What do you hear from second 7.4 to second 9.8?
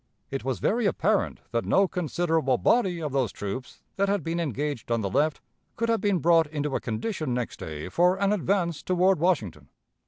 day for an advance toward Washington....